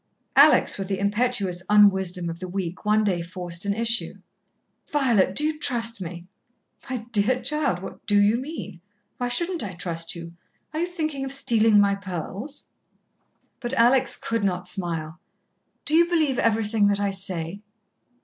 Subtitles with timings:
[0.35, 4.15] Alex, with the impetuous unwisdom of the weak, one day forced an issue.
[4.87, 6.25] "Violet, do you trust me?"
[6.89, 8.81] "My dear child, what do you mean?
[9.19, 10.33] Why shouldn't I trust you?
[10.73, 12.65] Are you thinking of stealing my pearls?"
[13.59, 15.19] But Alex could not smile.
[15.85, 17.59] "Do you believe everything that I say?"